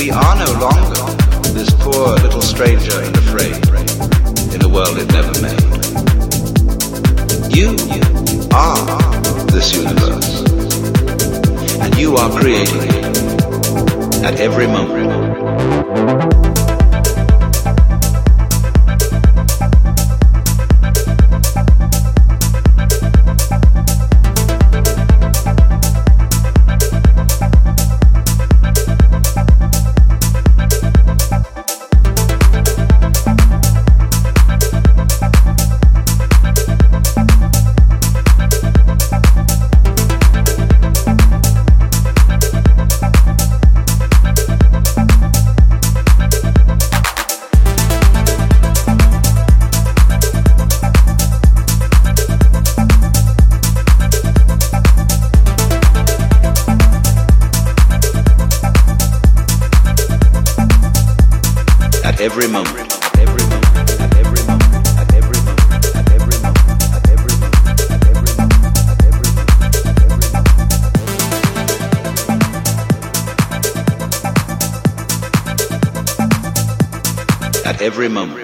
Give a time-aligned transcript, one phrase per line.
[0.00, 1.04] we are no longer
[1.52, 3.54] this poor little stranger and afraid
[4.54, 5.60] in a world it never made.
[7.54, 7.76] You
[8.50, 9.20] are
[9.52, 10.40] this universe,
[11.82, 15.19] and you are creating it at every moment.
[62.42, 62.90] Every moment.
[77.66, 78.39] At every moment.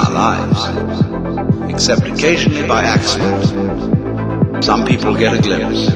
[0.00, 0.60] Our lives,
[1.72, 4.64] except occasionally by accident.
[4.64, 5.86] Some people get a glimpse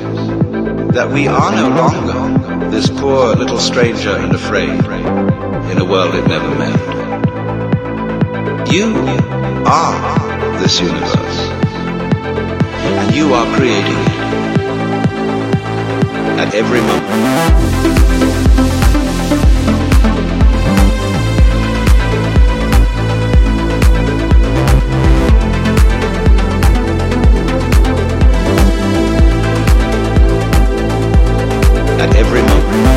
[0.95, 4.85] that we are no longer this poor little stranger and afraid
[5.71, 6.81] in a world it never made.
[8.73, 8.95] You
[9.67, 11.39] are this universe,
[12.99, 14.25] and you are creating it
[16.43, 17.05] at every moment.
[17.05, 18.74] At every moment.
[32.13, 32.94] Every moment.